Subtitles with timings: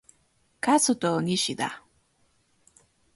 [0.63, 1.69] Kazuto Nishida